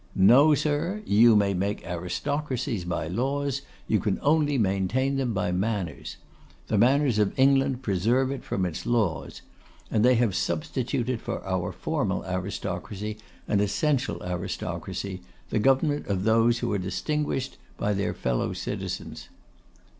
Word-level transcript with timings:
No, 0.15 0.55
sir, 0.55 1.03
you 1.05 1.35
may 1.35 1.53
make 1.53 1.85
aristocracies 1.85 2.85
by 2.85 3.07
laws; 3.07 3.61
you 3.87 3.99
can 3.99 4.17
only 4.23 4.57
maintain 4.57 5.17
them 5.17 5.31
by 5.31 5.51
manners. 5.51 6.17
The 6.69 6.77
manners 6.79 7.19
of 7.19 7.37
England 7.37 7.83
preserve 7.83 8.31
it 8.31 8.43
from 8.43 8.65
its 8.65 8.87
laws. 8.87 9.43
And 9.91 10.03
they 10.03 10.15
have 10.15 10.33
substituted 10.33 11.21
for 11.21 11.45
our 11.45 11.71
formal 11.71 12.25
aristocracy 12.25 13.19
an 13.47 13.59
essential 13.59 14.23
aristocracy; 14.23 15.21
the 15.51 15.59
government 15.59 16.07
of 16.07 16.23
those 16.23 16.57
who 16.57 16.73
are 16.73 16.79
distinguished 16.79 17.59
by 17.77 17.93
their 17.93 18.15
fellow 18.15 18.53
citizens. 18.53 19.29